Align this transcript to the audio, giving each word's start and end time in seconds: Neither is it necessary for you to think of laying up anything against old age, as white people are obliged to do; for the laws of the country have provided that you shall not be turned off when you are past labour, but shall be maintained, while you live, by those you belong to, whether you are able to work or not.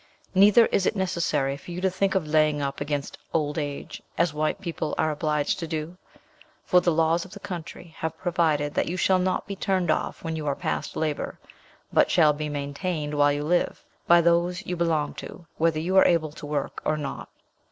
Neither 0.33 0.65
is 0.65 0.87
it 0.87 0.95
necessary 0.95 1.55
for 1.57 1.69
you 1.69 1.79
to 1.79 1.89
think 1.91 2.15
of 2.15 2.25
laying 2.25 2.59
up 2.59 2.81
anything 2.81 2.87
against 2.87 3.19
old 3.35 3.59
age, 3.59 4.01
as 4.17 4.33
white 4.33 4.59
people 4.59 4.95
are 4.97 5.11
obliged 5.11 5.59
to 5.59 5.67
do; 5.67 5.95
for 6.65 6.81
the 6.81 6.91
laws 6.91 7.23
of 7.23 7.33
the 7.33 7.39
country 7.39 7.93
have 7.99 8.17
provided 8.17 8.73
that 8.73 8.87
you 8.89 8.97
shall 8.97 9.19
not 9.19 9.45
be 9.45 9.55
turned 9.55 9.91
off 9.91 10.23
when 10.23 10.35
you 10.35 10.47
are 10.47 10.55
past 10.55 10.95
labour, 10.95 11.37
but 11.93 12.09
shall 12.09 12.33
be 12.33 12.49
maintained, 12.49 13.13
while 13.13 13.31
you 13.31 13.43
live, 13.43 13.83
by 14.07 14.21
those 14.21 14.65
you 14.65 14.75
belong 14.75 15.13
to, 15.13 15.45
whether 15.59 15.79
you 15.79 15.95
are 15.97 16.07
able 16.07 16.31
to 16.31 16.47
work 16.47 16.81
or 16.83 16.97
not. 16.97 17.29